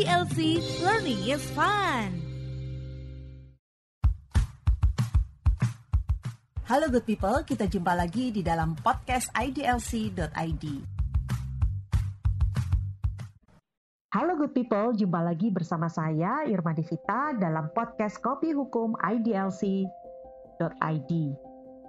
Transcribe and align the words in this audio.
IDLC 0.00 0.64
Learning 0.80 1.20
is 1.28 1.44
Fun. 1.52 2.08
Halo 6.64 6.88
good 6.88 7.04
people, 7.04 7.44
kita 7.44 7.68
jumpa 7.68 7.92
lagi 7.92 8.32
di 8.32 8.40
dalam 8.40 8.72
podcast 8.80 9.28
idlc.id. 9.36 10.64
Halo 14.16 14.40
good 14.40 14.56
people, 14.56 14.96
jumpa 14.96 15.20
lagi 15.20 15.52
bersama 15.52 15.92
saya 15.92 16.48
Irma 16.48 16.72
Divita 16.72 17.36
dalam 17.36 17.68
podcast 17.76 18.24
Kopi 18.24 18.56
Hukum 18.56 18.96
idlc.id. 19.04 19.84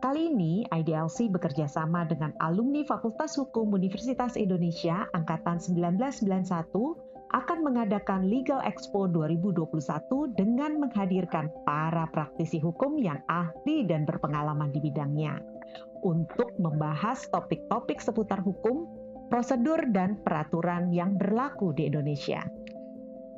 Kali 0.04 0.21
ini 0.36 0.68
IDLC 0.68 1.32
bekerja 1.32 1.71
sama 1.71 2.04
dengan 2.04 2.36
alumni 2.43 2.84
Fakultas 2.84 3.39
Hukum 3.39 3.71
Universitas 3.71 4.36
Indonesia 4.36 5.07
angkatan 5.16 5.64
1991 5.64 7.11
akan 7.32 7.63
mengadakan 7.63 8.27
Legal 8.27 8.59
Expo 8.67 9.08
2021 9.08 9.72
dengan 10.35 10.76
menghadirkan 10.84 11.48
para 11.63 12.03
praktisi 12.12 12.59
hukum 12.59 12.99
yang 12.99 13.23
ahli 13.31 13.88
dan 13.88 14.03
berpengalaman 14.03 14.72
di 14.76 14.84
bidangnya 14.84 15.39
untuk 16.03 16.52
membahas 16.59 17.23
topik-topik 17.31 18.02
seputar 18.03 18.41
hukum, 18.44 18.89
prosedur, 19.31 19.80
dan 19.95 20.20
peraturan 20.25 20.91
yang 20.91 21.16
berlaku 21.16 21.72
di 21.72 21.88
Indonesia. 21.88 22.44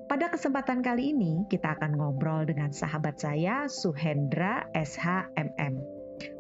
Pada 0.10 0.30
kesempatan 0.30 0.84
kali 0.84 1.16
ini, 1.16 1.46
kita 1.48 1.80
akan 1.80 1.98
ngobrol 1.98 2.46
dengan 2.46 2.70
sahabat 2.70 3.18
saya, 3.18 3.66
Suhendra 3.66 4.68
SHMM. 4.78 5.80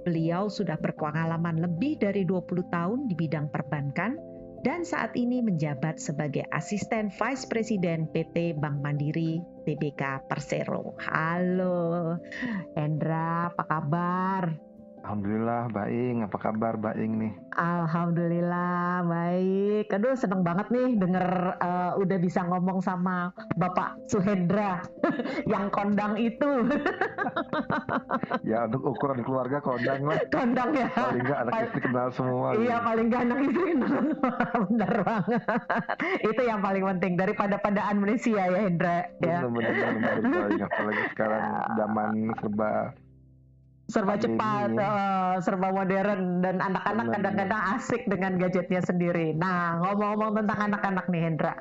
Beliau 0.05 0.51
sudah 0.51 0.77
berpengalaman 0.77 1.57
lebih 1.63 1.97
dari 1.97 2.21
20 2.27 2.69
tahun 2.69 3.09
di 3.09 3.15
bidang 3.17 3.49
perbankan, 3.49 4.19
dan 4.63 4.87
saat 4.87 5.11
ini 5.19 5.43
menjabat 5.43 5.99
sebagai 5.99 6.47
asisten 6.55 7.11
vice 7.11 7.43
president 7.51 8.07
PT 8.15 8.55
Bank 8.55 8.79
Mandiri 8.79 9.43
TBK 9.67 10.31
Persero. 10.31 10.95
Halo, 11.03 12.15
Hendra, 12.71 13.51
apa 13.51 13.63
kabar? 13.67 14.72
Alhamdulillah 15.03 15.67
baik, 15.75 16.31
apa 16.31 16.37
kabar 16.39 16.79
baik 16.79 17.11
nih? 17.11 17.35
Alhamdulillah 17.59 19.03
baik. 19.03 19.91
Aduh 19.91 20.15
seneng 20.15 20.47
banget 20.47 20.71
nih 20.71 20.95
denger 20.95 21.59
uh, 21.59 21.99
udah 21.99 22.17
bisa 22.23 22.47
ngomong 22.47 22.79
sama 22.79 23.35
Bapak 23.59 23.99
Suhendra 24.07 24.79
yang 25.51 25.67
kondang 25.75 26.15
itu. 26.15 26.71
ya 28.47 28.63
untuk 28.63 28.95
ukuran 28.95 29.19
keluarga 29.27 29.59
kondang 29.59 30.07
lah. 30.07 30.23
Kondang 30.31 30.71
ya. 30.71 30.87
Paling 30.95 31.23
nggak 31.27 31.39
anak 31.43 31.53
istri 31.67 31.79
kenal 31.83 32.07
semua. 32.15 32.47
Iya 32.55 32.63
gitu. 32.79 32.87
paling 32.87 33.05
nggak 33.11 33.21
anak 33.27 33.39
istri 33.43 33.63
kenal 33.75 33.89
semua. 33.91 34.31
Bener 34.71 34.93
banget. 35.03 35.43
itu 36.31 36.41
yang 36.47 36.59
paling 36.63 36.83
penting 36.95 37.13
daripada 37.19 37.55
pada 37.59 37.91
amnesia 37.91 38.47
ya 38.47 38.55
Hendra. 38.55 39.03
Ya. 39.19 39.43
Bener-bener 39.43 40.63
ya. 40.63 40.63
apalagi 40.63 41.03
sekarang 41.11 41.43
zaman 41.83 42.09
serba 42.39 42.71
serba 43.91 44.15
cepat, 44.15 44.71
uh, 44.79 45.35
serba 45.43 45.75
modern 45.75 46.39
dan 46.39 46.63
anak-anak 46.63 47.19
kadang-kadang 47.19 47.61
asik 47.75 48.07
dengan 48.07 48.39
gadgetnya 48.39 48.79
sendiri. 48.79 49.35
Nah, 49.35 49.83
ngomong-ngomong 49.83 50.39
tentang 50.39 50.71
anak-anak 50.71 51.05
nih 51.11 51.21
Hendra, 51.27 51.53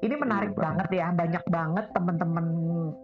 ini 0.00 0.14
menarik 0.16 0.56
banget 0.56 0.88
ya, 0.88 1.12
banyak 1.12 1.44
banget 1.52 1.86
teman-teman 1.92 2.46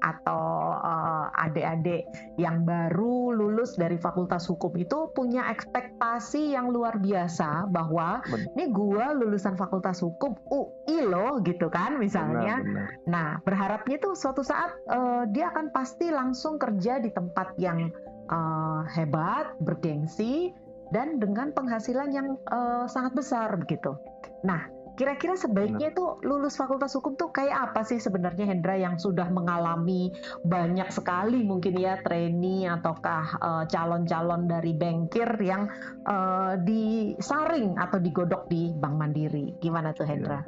atau 0.00 0.72
uh, 0.80 1.28
adik-adik 1.36 2.08
yang 2.40 2.64
baru 2.64 3.36
lulus 3.36 3.76
dari 3.76 4.00
Fakultas 4.00 4.48
Hukum 4.48 4.72
itu 4.80 5.12
punya 5.12 5.52
ekspektasi 5.52 6.56
yang 6.56 6.72
luar 6.72 6.96
biasa 6.96 7.68
bahwa 7.68 8.24
ini 8.56 8.72
gua 8.72 9.12
lulusan 9.12 9.58
Fakultas 9.60 10.00
Hukum 10.00 10.32
UI 10.48 11.04
loh 11.04 11.44
gitu 11.44 11.68
kan 11.68 12.00
misalnya. 12.00 12.64
Benar, 12.64 12.88
benar. 12.88 12.88
Nah, 13.04 13.28
berharapnya 13.44 14.00
tuh 14.00 14.16
suatu 14.16 14.40
saat 14.40 14.72
uh, 14.88 15.28
dia 15.28 15.52
akan 15.52 15.74
pasti 15.76 16.08
langsung 16.08 16.56
kerja 16.56 17.02
di 17.02 17.12
tempat 17.12 17.52
yang 17.60 17.92
uh, 18.32 18.88
hebat, 18.88 19.52
bergengsi, 19.60 20.56
dan 20.90 21.20
dengan 21.20 21.52
penghasilan 21.52 22.08
yang 22.12 22.40
uh, 22.48 22.88
sangat 22.88 23.12
besar 23.16 23.52
begitu. 23.60 23.92
Nah, 24.44 24.68
kira-kira 24.92 25.32
sebaiknya 25.40 25.88
itu 25.88 26.20
lulus 26.20 26.60
fakultas 26.60 26.92
hukum 26.92 27.16
tuh 27.16 27.32
kayak 27.32 27.72
apa 27.72 27.80
sih 27.80 27.96
sebenarnya 27.96 28.44
Hendra 28.44 28.76
yang 28.76 29.00
sudah 29.00 29.24
mengalami 29.32 30.12
banyak 30.44 30.92
sekali 30.92 31.40
mungkin 31.40 31.80
ya 31.80 31.96
trainee 32.04 32.68
ataukah 32.68 33.24
uh, 33.40 33.64
calon-calon 33.72 34.44
dari 34.44 34.76
bankir 34.76 35.28
yang 35.40 35.72
uh, 36.04 36.60
disaring 36.60 37.72
atau 37.80 37.96
digodok 37.96 38.44
di 38.52 38.68
Bank 38.76 39.00
Mandiri. 39.00 39.56
Gimana 39.64 39.96
tuh 39.96 40.04
Hendra? 40.04 40.44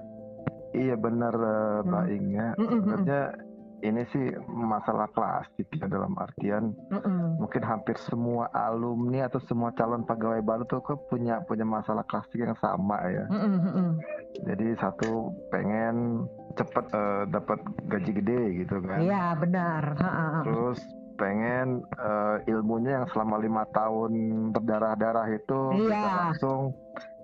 Iya, 0.77 0.93
iya 0.93 0.97
benar 1.01 1.35
uh, 1.35 1.81
Mbak 1.89 2.05
hmm. 2.05 2.17
Inga. 2.21 2.47
Sebenarnya 2.61 3.23
ini 3.85 4.03
sih 4.09 4.33
masalah 4.49 5.07
klasik 5.13 5.69
ya 5.77 5.85
dalam 5.85 6.17
artian 6.17 6.73
mm-hmm. 6.89 7.37
mungkin 7.37 7.63
hampir 7.63 8.01
semua 8.01 8.49
alumni 8.57 9.29
atau 9.29 9.45
semua 9.45 9.77
calon 9.77 10.09
pegawai 10.09 10.41
baru 10.41 10.65
tuh 10.65 10.81
punya 11.13 11.45
punya 11.45 11.69
masalah 11.69 12.03
klasik 12.09 12.41
yang 12.41 12.57
sama 12.59 12.97
ya. 13.13 13.25
Mm-hmm. 13.29 13.89
Jadi 14.49 14.67
satu 14.81 15.31
pengen 15.53 16.25
cepet 16.57 16.87
uh, 16.97 17.29
dapat 17.29 17.61
gaji 17.93 18.11
gede 18.25 18.43
gitu 18.65 18.81
kan. 18.81 18.99
Iya 19.05 19.37
benar. 19.37 19.83
Terus 20.49 20.81
pengen 21.15 21.87
uh, 21.95 22.43
ilmunya 22.51 23.03
yang 23.03 23.07
selama 23.15 23.39
lima 23.39 23.63
tahun 23.71 24.13
berdarah-darah 24.51 25.31
itu 25.31 25.61
iya. 25.87 26.27
langsung 26.27 26.75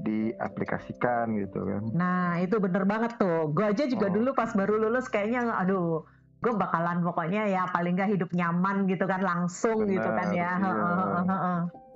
diaplikasikan 0.06 1.34
gitu 1.42 1.66
kan. 1.66 1.82
Nah 1.94 2.38
itu 2.38 2.56
bener 2.62 2.86
banget 2.86 3.18
tuh. 3.18 3.50
Gue 3.50 3.66
aja 3.74 3.84
juga 3.90 4.06
oh. 4.08 4.14
dulu 4.14 4.30
pas 4.34 4.54
baru 4.54 4.78
lulus 4.78 5.10
kayaknya 5.10 5.50
aduh 5.58 6.06
gue 6.40 6.52
bakalan 6.56 7.04
pokoknya 7.04 7.42
ya 7.52 7.62
paling 7.68 8.00
gak 8.00 8.10
hidup 8.16 8.30
nyaman 8.32 8.88
gitu 8.88 9.04
kan 9.04 9.20
langsung 9.20 9.84
Benar, 9.84 9.92
gitu 9.92 10.10
kan 10.16 10.28
ya. 10.32 10.50
Iya. 10.56 11.46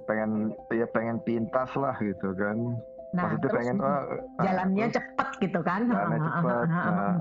pengen 0.05 0.53
ya 0.69 0.87
pengen 0.93 1.17
pintas 1.25 1.73
lah 1.81 1.97
gitu 1.97 2.37
kan. 2.37 2.77
Nah, 3.15 3.31
Maksudnya 3.31 3.41
terus 3.41 3.55
pengen 3.57 3.77
oh, 3.81 4.05
jalannya 4.45 4.85
uh, 4.85 4.93
cepet 4.93 5.29
gitu 5.49 5.61
kan. 5.65 5.81
Jalannya 5.89 6.21
cepet. 6.29 6.67
Nah, 6.69 7.15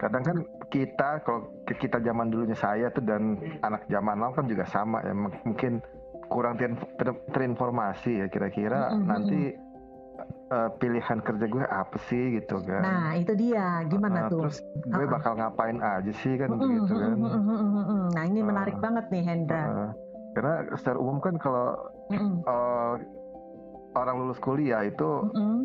kadang 0.00 0.24
kan 0.24 0.36
kita 0.72 1.08
kalau 1.28 1.40
kita 1.68 2.00
zaman 2.00 2.32
dulunya 2.32 2.56
saya 2.56 2.88
tuh 2.88 3.04
dan 3.04 3.36
anak 3.60 3.84
zaman 3.92 4.16
now 4.16 4.32
kan 4.32 4.48
juga 4.48 4.64
sama 4.64 5.04
ya 5.04 5.12
mungkin 5.12 5.84
kurang 6.32 6.56
ter, 6.56 6.72
ter, 6.96 7.12
terinformasi 7.36 8.24
ya 8.24 8.26
kira-kira 8.32 8.88
mm 8.88 8.96
-hmm. 8.96 9.06
nanti 9.10 9.40
uh, 10.50 10.70
pilihan 10.78 11.18
kerja 11.22 11.46
gue 11.46 11.64
apa 11.66 11.96
sih 12.10 12.40
gitu 12.40 12.62
kan? 12.62 12.82
Nah 12.82 13.06
itu 13.18 13.32
dia. 13.34 13.84
Gimana 13.86 14.26
uh, 14.26 14.30
tuh? 14.30 14.40
terus 14.46 14.58
gue 14.86 15.04
uh-uh. 15.04 15.12
bakal 15.12 15.32
ngapain 15.38 15.78
aja 15.78 16.12
sih 16.22 16.34
kan 16.38 16.54
uh, 16.54 16.62
gitu 16.62 16.94
kan? 16.96 17.14
nah 18.10 18.22
ini 18.26 18.40
menarik 18.42 18.76
uh, 18.78 18.82
banget 18.82 19.04
nih 19.10 19.22
Hendra. 19.24 19.64
Uh, 19.66 19.90
karena 20.34 20.54
secara 20.78 20.98
umum 20.98 21.18
kan 21.18 21.34
kalau 21.38 21.74
uh, 22.14 22.34
uh, 22.46 22.94
orang 23.98 24.16
lulus 24.22 24.38
kuliah 24.38 24.86
itu 24.86 25.26
uh, 25.34 25.60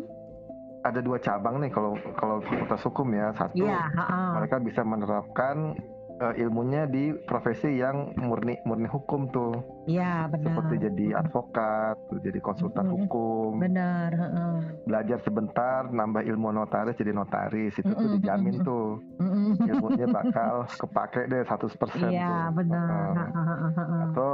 ada 0.85 1.01
dua 1.01 1.17
cabang 1.17 1.61
nih 1.61 1.73
kalau 1.73 1.97
kalau 2.17 2.41
fakultas 2.45 2.81
hukum 2.85 3.07
ya 3.13 3.33
satu 3.33 3.65
yeah, 3.65 3.89
uh, 3.97 4.01
uh. 4.05 4.29
mereka 4.41 4.61
bisa 4.61 4.81
menerapkan 4.85 5.73
uh, 6.21 6.33
ilmunya 6.35 6.87
di 6.87 7.11
profesi 7.27 7.79
yang 7.79 8.15
murni 8.19 8.55
murni 8.63 8.87
hukum 8.87 9.27
tuh. 9.31 9.53
Iya 9.89 10.31
benar. 10.31 10.45
Seperti 10.51 10.75
jadi 10.89 11.05
advokat, 11.19 11.95
jadi 12.23 12.39
konsultan 12.39 12.85
mm-hmm. 12.87 13.01
hukum. 13.05 13.49
Benar. 13.59 14.09
Uh. 14.15 14.59
Belajar 14.87 15.19
sebentar, 15.23 15.87
nambah 15.91 16.23
ilmu 16.23 16.55
notaris 16.55 16.97
jadi 16.99 17.11
notaris 17.11 17.75
itu 17.75 17.87
mm-hmm. 17.87 18.01
tuh 18.01 18.09
dijamin 18.19 18.55
tuh 18.63 18.89
mm-hmm. 19.19 19.69
ilmunya 19.69 20.07
bakal 20.17 20.53
kepake 20.79 21.21
deh 21.27 21.41
100% 21.43 21.81
persen. 21.81 22.09
Iya 22.11 22.51
benar. 22.55 23.11
Uh, 23.31 24.03
atau 24.11 24.31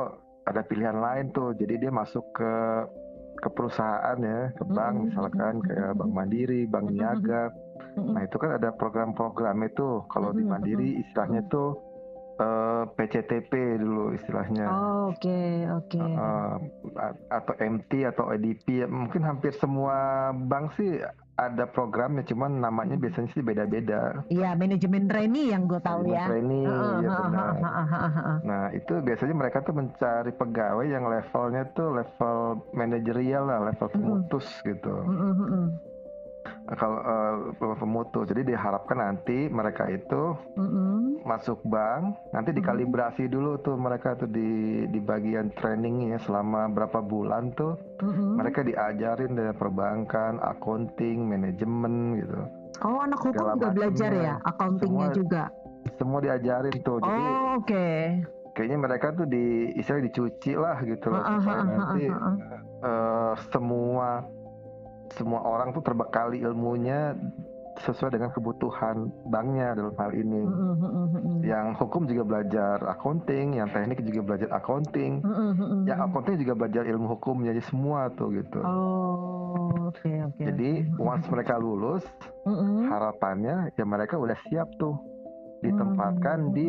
ada 0.49 0.61
pilihan 0.65 0.97
lain 0.97 1.29
tuh, 1.31 1.53
jadi 1.53 1.77
dia 1.77 1.91
masuk 1.93 2.25
ke 2.33 2.51
ke 3.41 3.49
perusahaan 3.49 4.17
ya, 4.21 4.53
ke 4.53 4.63
bank 4.69 5.09
misalkan 5.09 5.59
kayak 5.65 5.97
Bank 5.97 6.11
Mandiri, 6.13 6.69
Bank 6.69 6.93
Niaga. 6.93 7.49
Nah 7.97 8.21
itu 8.23 8.37
kan 8.37 8.55
ada 8.55 8.69
program-program 8.77 9.65
itu. 9.65 10.05
Kalau 10.13 10.31
di 10.31 10.45
Mandiri 10.45 11.01
istilahnya 11.01 11.43
itu 11.43 11.75
uh, 12.37 12.43
eh, 12.43 12.83
PCTP 12.95 13.51
dulu 13.81 14.15
istilahnya. 14.15 14.65
Oh, 14.69 15.11
oke 15.11 15.19
okay, 15.19 15.67
oke. 15.67 15.99
Okay. 15.99 16.11
Uh, 16.15 16.55
atau 17.33 17.53
MT 17.59 17.91
atau 18.07 18.31
EDP 18.31 18.87
mungkin 18.87 19.25
hampir 19.25 19.51
semua 19.57 20.29
bank 20.35 20.77
sih 20.79 21.01
ada 21.41 21.65
programnya 21.65 22.21
cuman 22.21 22.61
namanya 22.61 22.95
biasanya 23.01 23.33
sih 23.33 23.41
beda-beda. 23.41 24.21
Iya, 24.29 24.53
manajemen 24.53 25.09
trainee 25.09 25.49
yang 25.49 25.65
gue 25.65 25.81
tahu 25.81 26.05
manajemen 26.05 26.21
ya. 26.21 26.25
Trainee, 26.29 26.65
uh, 26.69 26.95
ya 27.01 27.09
benar. 27.17 27.53
Nah, 28.45 28.63
itu 28.77 28.93
biasanya 29.01 29.35
mereka 29.35 29.57
tuh 29.65 29.73
mencari 29.73 30.31
pegawai 30.37 30.85
yang 30.85 31.09
levelnya 31.09 31.63
tuh 31.73 31.97
level 31.97 32.61
manajerial 32.77 33.49
lah, 33.49 33.59
level 33.73 33.89
pemutus 33.89 34.45
uh, 34.45 34.69
gitu. 34.69 34.93
Uh, 34.93 35.33
uh, 35.33 35.41
uh 35.41 35.90
kalau 36.77 36.99
uh, 37.03 37.75
pemutu. 37.75 38.23
Jadi 38.23 38.53
diharapkan 38.53 38.97
nanti 38.97 39.49
mereka 39.51 39.89
itu 39.91 40.37
mm-hmm. 40.55 41.25
masuk 41.27 41.59
bank, 41.67 42.15
nanti 42.31 42.55
dikalibrasi 42.55 43.27
mm-hmm. 43.27 43.35
dulu 43.35 43.51
tuh 43.61 43.75
mereka 43.75 44.15
tuh 44.15 44.29
di 44.29 44.83
di 44.87 44.99
bagian 45.01 45.51
trainingnya 45.57 46.21
selama 46.23 46.71
berapa 46.71 47.03
bulan 47.03 47.51
tuh 47.57 47.75
mm-hmm. 48.01 48.29
mereka 48.39 48.59
diajarin 48.63 49.35
dari 49.35 49.53
perbankan, 49.57 50.39
accounting, 50.41 51.27
manajemen 51.27 52.23
gitu. 52.23 52.39
Oh 52.81 52.97
anak 53.03 53.19
hukum 53.21 53.45
juga 53.57 53.69
belajar 53.69 54.11
ya, 54.15 54.35
accountingnya 54.47 55.09
juga. 55.13 55.43
semua 55.97 56.21
diajarin 56.21 56.77
tuh 56.85 57.01
jadi 57.01 57.09
oh, 57.09 57.57
oke 57.57 57.65
okay. 57.65 58.21
kayaknya 58.53 58.77
mereka 58.77 59.17
tuh 59.17 59.25
di 59.25 59.73
istilah 59.73 60.01
dicuci 60.05 60.53
lah 60.53 60.77
gitu 60.85 61.09
loh 61.09 61.21
uh, 61.25 61.41
supaya 61.41 61.57
uh, 61.57 61.65
nanti 61.65 62.03
uh, 62.05 62.13
uh, 62.13 62.35
uh, 62.85 63.33
semua 63.49 64.21
semua 65.15 65.43
orang 65.43 65.75
tuh 65.75 65.83
terbekali 65.83 66.43
ilmunya 66.43 67.15
sesuai 67.81 68.13
dengan 68.13 68.29
kebutuhan 68.35 69.09
banknya 69.31 69.73
dalam 69.73 69.95
hal 69.95 70.11
ini. 70.13 70.43
Mm 70.43 70.75
-hmm. 70.75 71.35
Yang 71.41 71.67
hukum 71.81 72.03
juga 72.05 72.23
belajar 72.27 72.77
accounting, 72.85 73.57
yang 73.57 73.71
teknik 73.71 74.03
juga 74.05 74.21
belajar 74.21 74.49
accounting, 74.53 75.23
mm 75.23 75.33
-hmm. 75.55 75.79
yang 75.87 75.99
accounting 76.03 76.37
juga 76.37 76.53
belajar 76.53 76.83
ilmu 76.85 77.07
hukum 77.17 77.41
jadi 77.41 77.61
semua 77.65 78.11
tuh 78.13 78.35
gitu. 78.35 78.59
Oh, 78.61 79.89
oke 79.89 79.97
okay, 79.97 80.21
oke. 80.21 80.35
Okay, 80.37 80.45
jadi 80.51 80.71
okay. 80.85 80.99
once 81.01 81.25
mereka 81.31 81.57
lulus, 81.57 82.03
mm 82.45 82.53
-hmm. 82.53 82.77
harapannya 82.91 83.55
ya 83.73 83.85
mereka 83.87 84.19
udah 84.19 84.37
siap 84.51 84.67
tuh 84.77 84.99
ditempatkan 85.65 86.37
mm 86.37 86.47
-hmm. 86.51 86.55
di 86.57 86.67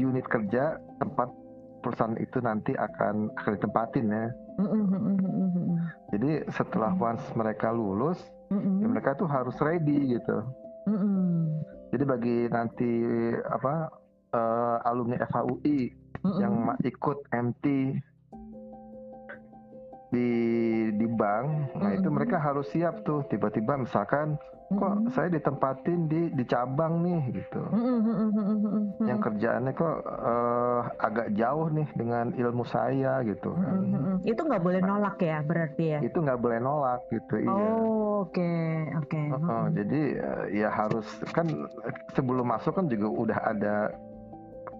unit 0.00 0.26
kerja 0.26 0.78
tempat 0.98 1.28
perusahaan 1.84 2.16
itu 2.16 2.40
nanti 2.40 2.72
akan 2.72 3.28
akan 3.36 3.52
ditempatin 3.60 4.06
ya. 4.08 4.26
Mm 4.56 4.66
-hmm. 4.66 5.76
Jadi 6.16 6.30
setelah 6.48 6.96
once 6.96 7.26
mereka 7.36 7.68
lulus 7.74 8.22
mm-hmm. 8.54 8.82
ya 8.82 8.86
mereka 8.90 9.10
tuh 9.16 9.28
harus 9.28 9.56
ready 9.62 10.18
gitu 10.18 10.36
mm-hmm. 10.88 11.62
jadi 11.94 12.04
bagi 12.04 12.38
nanti 12.50 12.92
apa 13.48 13.88
uh, 14.34 14.78
alumni 14.88 15.20
FHUI 15.30 15.90
mm-hmm. 15.90 16.38
yang 16.40 16.54
ikut 16.82 17.18
MT 17.32 17.64
di 20.14 20.30
di 20.94 21.06
bank 21.10 21.74
nah 21.74 21.90
itu 21.90 22.06
mereka 22.06 22.38
harus 22.38 22.70
siap 22.70 23.02
tuh 23.02 23.26
tiba-tiba 23.26 23.74
misalkan 23.74 24.38
kok 24.74 24.80
mm 24.80 25.00
-hmm. 25.06 25.12
saya 25.12 25.28
ditempatin 25.28 26.08
di 26.08 26.20
di 26.32 26.44
cabang 26.48 27.04
nih 27.04 27.22
gitu 27.36 27.62
mm 27.68 27.98
-hmm. 28.00 29.06
yang 29.06 29.20
kerjaannya 29.20 29.72
kok 29.76 29.96
uh, 30.08 30.80
agak 31.02 31.28
jauh 31.36 31.68
nih 31.68 31.88
dengan 31.94 32.32
ilmu 32.32 32.64
saya 32.64 33.20
gitu 33.28 33.52
kan 33.54 33.76
mm 33.82 33.92
-hmm. 33.92 34.16
itu 34.24 34.40
nggak 34.40 34.62
boleh 34.64 34.80
nolak 34.80 35.16
ya 35.20 35.38
berarti 35.44 35.84
ya 35.84 35.98
itu 36.00 36.18
nggak 36.18 36.40
boleh 36.40 36.58
nolak 36.62 37.00
gitu 37.12 37.34
iya. 37.44 37.50
oh, 37.50 37.58
iya 37.58 37.70
oke 38.24 38.32
okay. 38.32 38.72
oke 38.96 39.08
okay. 39.10 39.26
uh, 39.30 39.36
uh, 39.36 39.64
jadi 39.70 40.02
uh, 40.16 40.44
ya 40.50 40.68
harus 40.72 41.06
kan 41.36 41.46
sebelum 42.16 42.46
masuk 42.48 42.72
kan 42.74 42.86
juga 42.88 43.08
udah 43.12 43.38
ada 43.44 43.76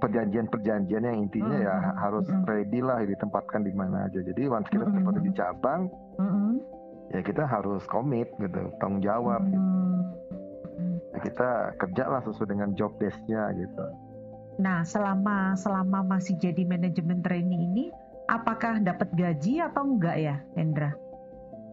perjanjian-perjanjian 0.04 1.02
yang 1.08 1.18
intinya 1.24 1.56
mm 1.56 1.64
-hmm. 1.64 1.68
ya 1.72 1.76
harus 1.96 2.28
mm 2.28 2.36
-hmm. 2.36 2.48
ready 2.52 2.80
lah 2.84 3.00
ditempatkan 3.00 3.64
di 3.64 3.72
mana 3.72 4.04
aja 4.04 4.20
jadi 4.20 4.52
once 4.52 4.68
kita 4.68 4.84
mm 4.84 5.00
-hmm. 5.00 5.24
di 5.24 5.32
cabang 5.32 5.88
mm 6.20 6.28
-hmm 6.28 6.74
ya 7.12 7.20
kita 7.20 7.44
harus 7.44 7.86
komit 7.90 8.26
gitu 8.42 8.72
tanggung 8.82 8.98
jawab 9.04 9.42
gitu. 9.44 9.58
hmm. 9.58 10.00
gitu. 10.72 11.12
ya, 11.12 11.18
kita 11.20 11.48
kerja 11.78 12.04
lah 12.08 12.20
sesuai 12.26 12.48
dengan 12.48 12.70
job 12.78 12.90
desknya 12.96 13.52
gitu 13.54 13.84
nah 14.58 14.86
selama 14.86 15.58
selama 15.58 16.06
masih 16.06 16.38
jadi 16.38 16.62
manajemen 16.66 17.20
training 17.20 17.74
ini 17.74 17.84
apakah 18.30 18.78
dapat 18.80 19.10
gaji 19.12 19.60
atau 19.60 19.82
enggak 19.84 20.16
ya 20.16 20.36
Hendra 20.54 20.94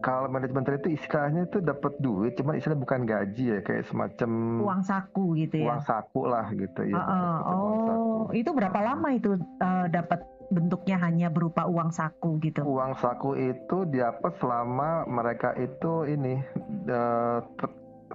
kalau 0.02 0.26
manajemen 0.26 0.66
training 0.66 0.82
itu 0.82 0.90
istilahnya 0.98 1.46
itu 1.46 1.62
dapat 1.62 1.94
duit, 2.02 2.34
cuma 2.34 2.58
istilahnya 2.58 2.82
bukan 2.82 3.00
gaji 3.06 3.44
ya, 3.56 3.58
kayak 3.62 3.86
semacam 3.86 4.30
uang 4.66 4.82
saku 4.82 5.24
gitu 5.38 5.54
ya. 5.62 5.66
Uang 5.70 5.82
saku 5.86 6.20
lah 6.26 6.46
gitu 6.50 6.80
ya. 6.90 6.98
Uh, 6.98 7.06
uh, 7.06 7.38
oh, 7.46 8.22
itu 8.34 8.50
berapa 8.50 8.78
lama 8.82 9.08
itu 9.14 9.38
uh, 9.62 9.86
dapat 9.86 10.20
bentuknya 10.52 11.00
hanya 11.00 11.28
berupa 11.32 11.64
uang 11.64 11.88
saku 11.88 12.36
gitu. 12.44 12.60
Uang 12.66 12.92
saku 13.00 13.38
itu 13.40 13.88
dapat 13.88 14.36
selama 14.36 15.08
mereka 15.08 15.56
itu 15.56 16.04
ini 16.04 16.44
uh, 16.92 17.40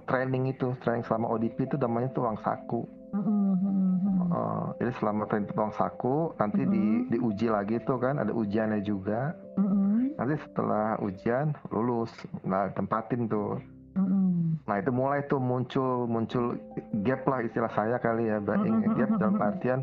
training 0.06 0.54
itu, 0.54 0.78
training 0.86 1.02
selama 1.02 1.34
ODP 1.34 1.66
itu 1.66 1.76
namanya 1.76 2.08
tuh 2.14 2.22
uang 2.30 2.38
saku. 2.38 2.80
Mm-hmm. 3.08 4.28
Uh, 4.28 4.70
jadi 4.78 4.92
selama 5.00 5.26
training 5.26 5.50
uang 5.56 5.74
saku 5.74 6.30
nanti 6.38 6.62
mm-hmm. 6.62 7.08
di 7.10 7.18
diuji 7.18 7.46
lagi 7.50 7.76
tuh 7.82 7.98
kan 7.98 8.22
ada 8.22 8.30
ujiannya 8.30 8.80
juga. 8.86 9.34
Mm-hmm. 10.28 10.36
Nanti 10.36 10.44
setelah 10.44 10.86
ujian 11.00 11.46
lulus, 11.72 12.12
nah 12.44 12.68
tempatin 12.76 13.24
tuh. 13.32 13.56
Mm-hmm. 13.96 14.68
Nah 14.68 14.76
itu 14.76 14.90
mulai 14.92 15.24
tuh 15.26 15.40
muncul 15.40 16.04
muncul 16.04 16.60
gap 17.00 17.24
lah 17.24 17.40
istilah 17.40 17.72
saya 17.72 17.96
kali 17.96 18.28
ya, 18.28 18.38
mm-hmm. 18.44 18.94
gap 19.00 19.10
dalam 19.16 19.40
artian 19.40 19.80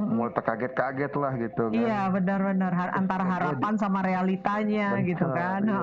mulai 0.00 0.32
terkaget-kaget 0.32 1.12
lah 1.12 1.32
gitu 1.36 1.68
kan. 1.68 1.76
Iya 1.76 2.08
benar-benar 2.08 2.72
antara 2.96 3.20
harapan 3.20 3.74
di, 3.76 3.80
sama 3.84 4.00
realitanya 4.00 4.96
benar, 4.96 5.08
gitu 5.12 5.26
kan. 5.28 5.60
Iya. 5.68 5.82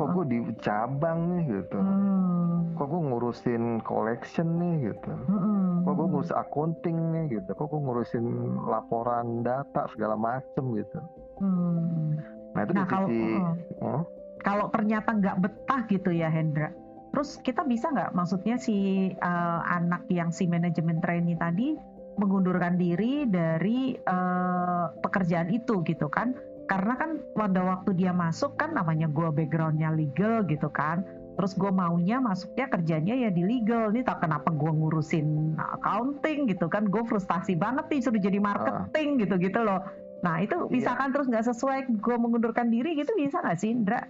Kok 0.00 0.08
gue 0.16 0.24
di 0.32 0.38
cabang 0.64 1.18
nih 1.28 1.42
gitu. 1.60 1.76
Hmm. 1.76 2.72
Kok 2.72 2.86
gue 2.88 3.00
ngurusin 3.04 3.64
collection 3.84 4.48
nih 4.56 4.74
gitu. 4.88 5.12
Hmm. 5.28 5.84
Kok 5.84 5.92
gue 5.92 6.06
ngurus 6.08 6.32
accounting 6.32 6.96
nih 7.12 7.24
gitu. 7.36 7.50
Kok 7.52 7.68
gue 7.68 7.80
ngurusin 7.84 8.24
laporan 8.64 9.44
data 9.44 9.92
segala 9.92 10.16
macem 10.16 10.64
gitu. 10.80 10.98
Hmm. 11.44 12.16
Nah 12.54 12.60
itu 12.62 12.72
nah, 12.72 12.86
kalau, 12.86 13.08
sisi, 13.10 13.34
uh, 13.82 14.02
kalau 14.40 14.66
ternyata 14.70 15.10
nggak 15.10 15.36
betah 15.42 15.80
gitu 15.90 16.10
ya 16.14 16.30
Hendra. 16.30 16.70
Terus 17.14 17.38
kita 17.42 17.62
bisa 17.66 17.90
nggak? 17.90 18.14
Maksudnya 18.14 18.58
si 18.58 19.10
uh, 19.18 19.60
anak 19.66 20.06
yang 20.10 20.30
si 20.34 20.46
manajemen 20.50 20.98
trainee 20.98 21.38
tadi 21.38 21.78
mengundurkan 22.14 22.78
diri 22.78 23.26
dari 23.26 23.94
uh, 24.06 24.90
pekerjaan 25.02 25.50
itu 25.50 25.82
gitu 25.86 26.06
kan? 26.10 26.34
Karena 26.64 26.96
kan 26.96 27.20
pada 27.36 27.60
waktu 27.60 27.92
dia 27.94 28.14
masuk 28.14 28.56
kan 28.56 28.72
namanya 28.72 29.10
gue 29.10 29.28
backgroundnya 29.30 29.94
legal 29.94 30.46
gitu 30.46 30.70
kan? 30.70 31.06
Terus 31.34 31.58
gue 31.58 31.70
maunya 31.74 32.22
masuknya 32.22 32.70
kerjanya 32.70 33.14
ya 33.26 33.30
di 33.30 33.42
legal. 33.42 33.90
Nih 33.90 34.06
tak 34.06 34.22
kenapa 34.22 34.54
gue 34.54 34.70
ngurusin 34.70 35.58
accounting 35.58 36.46
gitu 36.50 36.70
kan? 36.70 36.86
Gue 36.86 37.02
frustasi 37.06 37.58
banget 37.58 37.90
nih 37.90 38.00
suruh 38.02 38.22
jadi 38.22 38.38
marketing 38.38 39.18
uh. 39.18 39.20
gitu 39.26 39.34
gitu 39.38 39.60
loh 39.62 39.82
nah 40.24 40.40
itu 40.40 40.56
iya. 40.56 40.72
bisa 40.72 40.90
kan 40.96 41.12
terus 41.12 41.28
nggak 41.28 41.44
sesuai 41.52 42.00
gue 42.00 42.16
mengundurkan 42.16 42.72
diri 42.72 42.96
gitu 42.96 43.12
bisa 43.12 43.44
nggak 43.44 43.60
sih 43.60 43.70
Indra? 43.76 44.00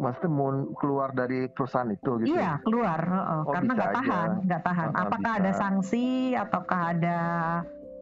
maksudnya 0.00 0.30
mau 0.32 0.50
keluar 0.80 1.12
dari 1.12 1.46
perusahaan 1.52 1.92
itu 1.92 2.24
gitu? 2.24 2.32
Iya 2.32 2.56
keluar, 2.64 3.00
uh, 3.04 3.44
oh, 3.44 3.52
karena 3.52 3.72
nggak 3.76 3.94
tahan, 4.00 4.30
nggak 4.48 4.62
tahan. 4.64 4.88
Oh, 4.96 5.00
Apakah 5.06 5.32
bisa. 5.36 5.40
ada 5.44 5.52
sanksi 5.52 6.06
ataukah 6.34 6.80
ada 6.96 7.18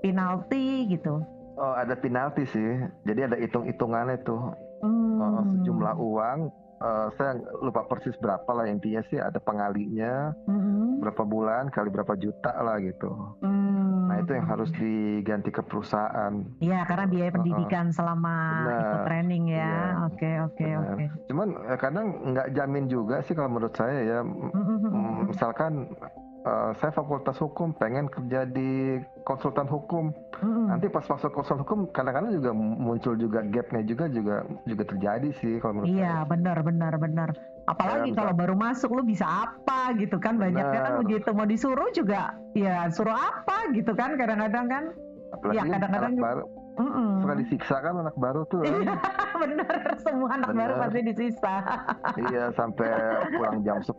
penalti 0.00 0.86
gitu? 0.94 1.18
Oh 1.58 1.74
ada 1.74 1.98
penalti 1.98 2.46
sih, 2.46 2.86
jadi 3.02 3.26
ada 3.26 3.36
hitung-hitungannya 3.42 4.22
tuh 4.22 4.54
hmm. 4.86 5.62
sejumlah 5.62 5.94
uang. 5.98 6.38
Uh, 6.78 7.10
saya 7.18 7.34
lupa 7.58 7.82
persis 7.90 8.14
berapa 8.22 8.46
lah 8.54 8.70
intinya 8.70 9.02
sih 9.10 9.18
ada 9.18 9.42
pengalinya 9.42 10.30
hmm. 10.46 11.02
berapa 11.02 11.22
bulan 11.26 11.74
kali 11.74 11.90
berapa 11.90 12.14
juta 12.14 12.54
lah 12.54 12.78
gitu. 12.78 13.10
Hmm 13.42 13.68
Nah 14.08 14.16
itu 14.24 14.32
yang 14.32 14.48
harus 14.48 14.70
diganti 14.72 15.52
ke 15.52 15.60
perusahaan. 15.60 16.32
Iya 16.64 16.80
karena 16.88 17.04
biaya 17.04 17.30
pendidikan 17.30 17.92
uh, 17.92 17.94
selama 17.94 18.36
benar, 18.64 18.80
ikut 18.80 19.00
training 19.04 19.44
ya. 19.52 19.60
Iya. 19.60 19.84
Oke 20.08 20.30
oke 20.48 20.66
oke. 20.80 21.04
Cuman 21.28 21.48
eh, 21.68 21.78
kadang 21.78 22.06
nggak 22.32 22.48
jamin 22.56 22.88
juga 22.88 23.20
sih 23.20 23.36
kalau 23.36 23.52
menurut 23.52 23.76
saya 23.76 24.00
ya. 24.00 24.18
Mm-hmm. 24.24 25.28
Misalkan 25.28 25.92
uh, 26.44 26.70
saya 26.78 26.92
fakultas 26.94 27.38
hukum 27.40 27.74
pengen 27.74 28.06
kerja 28.06 28.46
di 28.46 29.00
konsultan 29.26 29.66
hukum. 29.66 30.14
Mm-hmm. 30.38 30.66
Nanti 30.70 30.86
pas 30.92 31.04
masuk 31.06 31.30
konsultan 31.34 31.64
hukum 31.64 31.78
kadang-kadang 31.90 32.34
juga 32.38 32.50
muncul 32.54 33.14
juga 33.18 33.42
gapnya 33.48 33.82
juga 33.82 34.04
juga 34.10 34.36
juga 34.68 34.82
terjadi 34.86 35.28
sih 35.42 35.58
kalau 35.58 35.82
menurut 35.82 35.88
iya, 35.90 35.96
saya. 35.96 36.04
Iya 36.04 36.16
benar 36.28 36.58
benar 36.62 36.92
benar. 37.00 37.28
Apalagi 37.68 38.16
kalau 38.16 38.32
baru 38.32 38.54
masuk 38.56 38.90
lu 38.96 39.02
bisa 39.04 39.26
apa 39.26 39.92
gitu 39.98 40.16
kan? 40.16 40.40
Banyaknya 40.40 40.80
kan 40.84 40.94
begitu 41.04 41.28
mau 41.34 41.44
disuruh 41.48 41.90
juga 41.92 42.32
ya 42.56 42.88
suruh 42.88 43.16
apa 43.16 43.72
gitu 43.76 43.92
kan 43.92 44.16
kadang-kadang 44.16 44.66
kan? 44.68 44.84
Apalagi 45.36 45.56
ya 45.60 45.62
kadang-kadang 45.76 46.12
baru 46.16 46.44
mm 46.78 46.90
-mm. 46.90 47.10
suka 47.22 47.34
disiksa 47.34 47.76
kan 47.82 47.94
anak 47.98 48.16
baru 48.16 48.42
tuh 48.46 48.62
iya 48.62 48.94
bener 49.42 49.74
semua 50.00 50.28
anak 50.38 50.48
bener. 50.54 50.58
baru 50.62 50.74
pasti 50.86 51.00
disiksa 51.02 51.54
iya 52.30 52.44
sampai 52.54 52.90
pulang 53.34 53.58
jam 53.66 53.78
10 53.82 53.98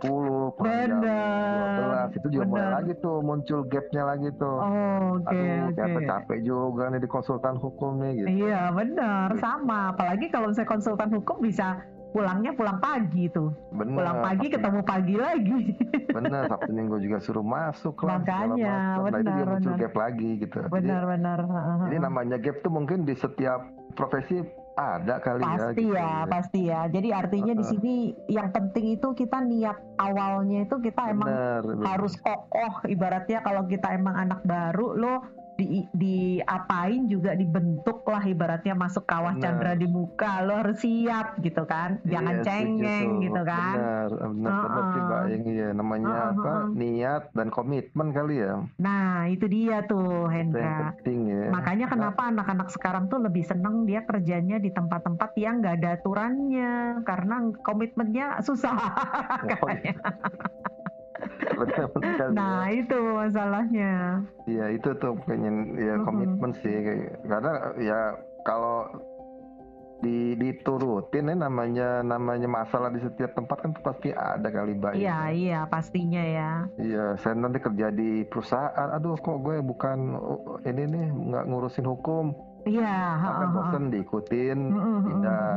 pulang 0.55 0.71
bener. 0.71 0.89
jam 1.03 2.09
12 2.15 2.17
itu 2.17 2.27
juga 2.31 2.45
bener. 2.47 2.51
mulai 2.55 2.69
lagi 2.79 2.93
tuh 3.03 3.17
muncul 3.19 3.59
gapnya 3.67 4.03
lagi 4.07 4.29
tuh 4.39 4.57
oh, 4.63 5.19
okay, 5.19 5.69
aduh 5.69 5.99
okay. 5.99 6.07
capek 6.07 6.39
juga 6.47 6.83
nih 6.89 7.01
di 7.03 7.09
konsultan 7.11 7.55
hukum 7.59 7.91
nih 7.99 8.11
gitu 8.23 8.27
iya 8.47 8.71
benar 8.71 9.35
sama 9.37 9.91
apalagi 9.93 10.31
kalau 10.31 10.49
misalnya 10.49 10.71
konsultan 10.71 11.09
hukum 11.11 11.37
bisa 11.43 11.83
pulangnya 12.09 12.51
pulang 12.57 12.79
pagi 12.81 13.29
tuh. 13.29 13.53
Bener, 13.69 13.95
pulang 14.01 14.17
pagi 14.25 14.47
Sabtu, 14.49 14.55
ketemu 14.57 14.79
pagi 14.81 15.15
lagi. 15.15 15.59
Bener, 16.17 16.41
Sabtu 16.49 16.71
Minggu 16.73 16.95
juga 17.01 17.17
suruh 17.21 17.45
masuk 17.45 17.95
lah. 18.01 18.17
Makanya, 18.19 18.75
benar. 18.97 19.11
Nah, 19.13 19.19
itu 19.19 19.29
juga 19.29 19.45
muncul 19.45 19.73
gap 19.77 19.95
lagi 19.95 20.29
gitu. 20.41 20.57
Benar, 20.67 21.01
jadi, 21.05 21.11
benar. 21.13 21.39
Jadi 21.89 21.97
namanya 22.01 22.37
gap 22.41 22.57
tuh 22.65 22.71
mungkin 22.73 23.05
di 23.05 23.13
setiap 23.13 23.61
profesi 23.93 24.41
ada 24.79 25.19
kali 25.19 25.43
pasti 25.43 25.51
ya. 25.51 25.59
Pasti 25.59 25.83
gitu, 25.83 25.91
ya, 25.91 25.99
ya, 25.99 26.19
pasti 26.25 26.59
ya. 26.71 26.81
Jadi 26.87 27.09
artinya 27.11 27.53
uh, 27.53 27.57
di 27.59 27.65
sini 27.67 27.95
yang 28.31 28.49
penting 28.55 28.85
itu 28.95 29.07
kita 29.11 29.37
niat 29.43 29.77
awalnya 29.99 30.63
itu 30.63 30.75
kita 30.79 31.01
emang 31.11 31.27
bener, 31.27 31.61
harus 31.83 32.15
kokoh. 32.23 32.73
Ibaratnya 32.87 33.43
kalau 33.43 33.67
kita 33.67 33.91
emang 33.91 34.15
anak 34.15 34.39
baru, 34.47 34.95
lo 34.95 35.15
di 35.59 35.83
diapain 35.91 37.11
juga 37.11 37.35
dibentuk 37.35 38.07
lah 38.07 38.23
ibaratnya 38.23 38.71
masuk 38.71 39.03
kawah 39.03 39.35
benar. 39.35 39.43
candra 39.43 39.73
di 39.75 39.87
muka 39.91 40.39
lo 40.47 40.63
harus 40.63 40.79
siap 40.79 41.43
gitu 41.43 41.67
kan? 41.67 41.99
Jangan 42.07 42.39
iya, 42.39 42.45
cengeng 42.47 43.09
gitu 43.19 43.41
kan? 43.43 43.75
Benar 43.75 44.09
benar, 44.31 44.51
uh 44.55 44.63
-uh. 44.71 44.85
sih 44.95 45.01
mbak 45.03 45.21
yang 45.27 45.43
iya. 45.51 45.69
Namanya 45.75 46.07
uh 46.07 46.23
-uh. 46.23 46.31
apa 46.31 46.53
niat 46.71 47.23
dan 47.35 47.47
komitmen 47.51 48.15
kali 48.15 48.39
ya. 48.39 48.63
Nah 48.79 49.27
itu 49.27 49.45
dia 49.51 49.83
tuh 49.83 50.31
Hendra. 50.31 50.95
penting 50.95 51.27
ya. 51.27 51.51
Makanya 51.51 51.85
nah. 51.85 51.91
kenapa 51.91 52.21
anak-anak 52.31 52.69
sekarang 52.71 53.11
tuh 53.11 53.19
lebih 53.19 53.43
seneng 53.43 53.83
dia 53.83 54.07
kerjanya 54.07 54.63
di 54.63 54.71
tempat-tempat 54.71 55.35
yang 55.35 55.59
nggak 55.59 55.83
ada 55.83 55.89
aturannya 55.99 57.03
karena 57.03 57.35
komitmennya 57.67 58.39
susah 58.39 58.77
oh, 59.63 59.69
iya. 61.67 62.25
nah 62.31 62.65
itu 62.71 62.95
masalahnya 62.95 64.23
iya 64.47 64.65
itu 64.71 64.89
tuh 64.97 65.17
pengen 65.27 65.75
ya 65.75 65.95
komitmen 66.07 66.51
sih 66.63 66.75
karena 67.27 67.51
ya 67.81 67.99
kalau 68.47 68.87
di 69.99 70.31
diturutin 70.39 71.27
ya 71.27 71.35
namanya 71.35 71.99
namanya 71.99 72.47
masalah 72.47 72.87
di 72.87 73.03
setiap 73.03 73.35
tempat 73.35 73.59
kan 73.59 73.71
pasti 73.83 74.15
ada 74.15 74.47
kali 74.47 74.79
mbak 74.79 74.95
iya 74.95 75.27
iya 75.27 75.59
pastinya 75.67 76.23
ya 76.23 76.51
iya 76.79 77.19
saya 77.19 77.35
nanti 77.35 77.59
kerja 77.59 77.91
di 77.91 78.23
perusahaan 78.23 78.89
aduh 78.95 79.19
kok 79.19 79.43
gue 79.43 79.59
bukan 79.59 80.15
ini 80.63 80.83
nih 80.87 81.07
nggak 81.11 81.45
ngurusin 81.51 81.87
hukum 81.87 82.31
Iya. 82.67 83.23
Sampai 83.23 83.47
bosan 83.55 83.83
diikutin, 83.87 84.59
pindah. 85.07 85.53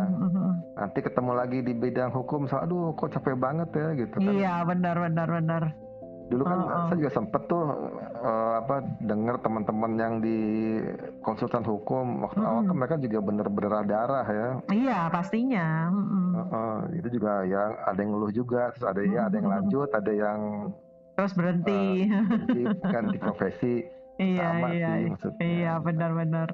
Nanti 0.78 0.98
ketemu 1.02 1.32
lagi 1.34 1.58
di 1.66 1.74
bidang 1.74 2.14
hukum, 2.14 2.46
so, 2.46 2.62
aduh 2.62 2.94
kok 2.94 3.10
capek 3.10 3.34
banget 3.34 3.68
ya 3.74 3.88
gitu 3.98 4.16
kan. 4.22 4.32
Iya 4.32 4.54
benar 4.62 4.96
benar 5.02 5.28
benar. 5.28 5.62
Dulu 6.32 6.42
kan 6.48 6.58
uh, 6.64 6.72
uh. 6.72 6.84
saya 6.88 6.96
juga 6.96 7.12
sempet 7.12 7.42
tuh 7.44 7.64
uh, 8.24 8.52
apa 8.64 8.80
dengar 9.04 9.36
teman-teman 9.44 9.92
yang 10.00 10.14
di 10.24 10.38
konsultan 11.20 11.60
hukum 11.60 12.24
waktu 12.24 12.40
uh, 12.40 12.48
awal 12.48 12.62
kan 12.64 12.76
mereka 12.80 12.96
juga 12.96 13.18
bener 13.20 13.46
berdarah 13.52 14.24
ya. 14.24 14.48
Iya 14.72 14.98
pastinya. 15.12 15.92
Uh, 15.92 16.00
uh. 16.00 16.40
Uh, 16.48 16.76
itu 16.96 17.20
juga 17.20 17.44
yang 17.44 17.76
ada 17.84 17.98
yang 18.00 18.10
ngeluh 18.16 18.32
juga, 18.32 18.72
terus 18.72 18.88
ada 18.88 19.00
ya 19.04 19.28
ada 19.28 19.36
yang 19.36 19.48
lanjut, 19.52 19.88
ada 19.92 20.12
yang 20.12 20.40
terus 21.20 21.36
berhenti. 21.36 22.08
Uh, 22.08 22.24
berhenti 22.24 22.62
ganti 22.88 23.16
profesi 23.20 23.74
Iya 24.20 24.44
Sama 24.44 24.68
iya 24.76 24.90
sih, 25.00 25.32
iya 25.40 25.72
benar-benar. 25.80 26.52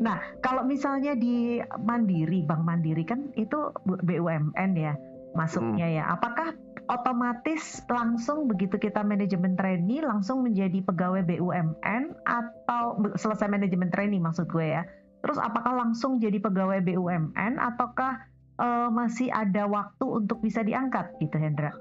Nah 0.00 0.18
kalau 0.40 0.64
misalnya 0.64 1.12
di 1.12 1.60
Mandiri, 1.84 2.40
Bank 2.42 2.64
Mandiri 2.64 3.04
kan 3.04 3.28
itu 3.36 3.70
BUMN 3.84 4.70
ya 4.74 4.96
masuknya 5.36 5.86
hmm. 5.86 5.96
ya. 6.00 6.04
Apakah 6.16 6.56
otomatis 6.88 7.80
langsung 7.88 8.48
begitu 8.50 8.76
kita 8.76 9.00
manajemen 9.00 9.56
trainee 9.56 10.04
langsung 10.04 10.44
menjadi 10.44 10.84
pegawai 10.84 11.24
BUMN 11.24 12.02
atau 12.28 13.00
selesai 13.16 13.48
manajemen 13.48 13.88
trainee 13.88 14.20
maksud 14.20 14.48
gue 14.50 14.76
ya. 14.76 14.82
Terus 15.24 15.40
apakah 15.40 15.72
langsung 15.72 16.20
jadi 16.20 16.36
pegawai 16.36 16.84
BUMN 16.84 17.56
ataukah 17.56 18.28
uh, 18.60 18.88
masih 18.92 19.32
ada 19.32 19.64
waktu 19.64 20.04
untuk 20.04 20.44
bisa 20.44 20.60
diangkat 20.60 21.16
gitu 21.20 21.40
Hendra? 21.40 21.72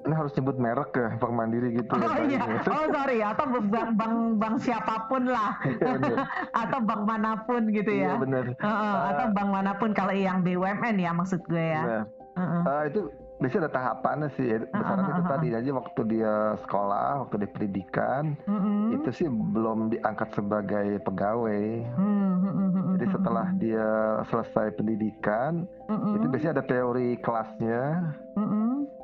ini 0.00 0.14
harus 0.16 0.32
nyebut 0.32 0.56
merek 0.56 0.90
ya 0.96 1.08
Bank 1.20 1.34
Mandiri 1.36 1.76
gitu 1.76 1.92
ya, 1.92 2.08
oh, 2.08 2.16
ya 2.16 2.24
iya. 2.24 2.40
Oh 2.72 2.86
sorry 2.88 3.18
atau 3.20 3.44
bank 3.68 3.90
bank 4.00 4.16
bank 4.40 4.54
siapa 4.64 5.04
pun 5.12 5.28
lah 5.28 5.60
iya, 5.68 6.24
atau 6.64 6.78
bank 6.80 7.02
mana 7.04 7.44
pun 7.44 7.68
gitu 7.68 7.90
ya. 7.92 8.16
Iya 8.16 8.20
benar. 8.20 8.44
Uh, 8.56 8.68
uh, 8.68 8.96
atau 9.12 9.26
bank 9.36 9.48
mana 9.52 9.72
pun 9.76 9.90
kalau 9.92 10.14
yang 10.16 10.40
BUMN 10.40 10.96
ya 10.96 11.12
maksud 11.12 11.44
gue 11.44 11.60
ya. 11.76 12.08
Uh, 12.32 12.40
uh. 12.40 12.62
Uh, 12.64 12.82
itu 12.88 13.00
biasanya 13.40 13.66
ada 13.66 13.72
tahapannya 13.72 14.28
sih. 14.36 14.46
Besarannya 14.70 15.04
uh, 15.04 15.10
uh, 15.10 15.16
itu 15.16 15.22
tadi 15.26 15.46
aja 15.56 15.70
waktu 15.72 16.00
dia 16.12 16.34
sekolah, 16.62 17.10
waktu 17.26 17.34
dia 17.40 17.50
pendidikan, 17.56 18.22
uh. 18.44 18.94
itu 18.94 19.08
sih 19.16 19.28
belum 19.28 19.90
diangkat 19.90 20.28
sebagai 20.36 20.88
pegawai. 21.02 21.64
Uh, 21.96 22.94
Jadi 23.00 23.06
setelah 23.16 23.46
dia 23.56 23.88
selesai 24.28 24.76
pendidikan, 24.76 25.64
itu 25.88 26.26
biasanya 26.28 26.60
ada 26.60 26.66
teori 26.68 27.16
kelasnya. 27.24 27.82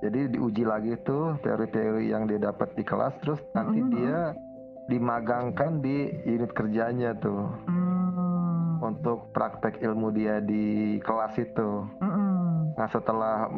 Jadi 0.04 0.36
diuji 0.36 0.68
lagi 0.68 0.92
tuh 1.08 1.40
teori-teori 1.40 2.12
yang 2.12 2.28
dia 2.28 2.36
dapat 2.36 2.76
di 2.76 2.84
kelas, 2.84 3.16
terus 3.24 3.40
nanti 3.56 3.80
dia 3.96 4.36
dimagangkan 4.92 5.80
di 5.80 6.12
unit 6.28 6.52
kerjanya 6.52 7.16
tuh 7.18 7.48
mm. 7.66 8.84
untuk 8.84 9.32
praktek 9.32 9.80
ilmu 9.80 10.12
dia 10.12 10.38
di 10.44 11.00
kelas 11.00 11.34
itu. 11.40 11.88
Nah 12.76 12.88
setelah 12.92 13.48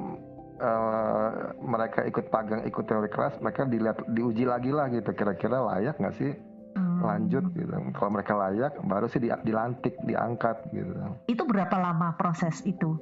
uh, 0.59 1.55
mereka 1.59 2.05
ikut 2.05 2.31
pagang, 2.31 2.62
ikut 2.67 2.85
teori 2.87 3.11
kelas, 3.11 3.38
mereka 3.43 3.67
dilihat 3.67 3.99
diuji 4.12 4.45
lagi 4.45 4.71
lah 4.75 4.91
gitu, 4.91 5.11
kira-kira 5.15 5.59
layak 5.62 5.97
nggak 5.99 6.17
sih? 6.19 6.33
Hmm. 6.79 7.03
lanjut 7.03 7.45
gitu. 7.59 7.75
Kalau 7.95 8.11
mereka 8.15 8.33
layak, 8.38 8.73
baru 8.87 9.11
sih 9.11 9.19
dilantik, 9.19 9.99
diangkat 10.07 10.62
gitu. 10.71 10.95
Itu 11.27 11.43
berapa 11.43 11.75
lama 11.75 12.15
proses 12.15 12.62
itu? 12.62 12.95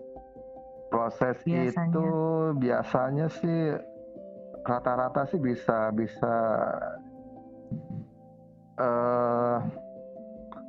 Proses 0.88 1.36
biasanya. 1.44 1.92
itu 1.92 2.06
biasanya 2.56 3.26
sih 3.28 3.76
rata-rata 4.64 5.28
sih 5.28 5.40
bisa 5.42 5.92
bisa 5.92 6.34
uh, 8.80 9.58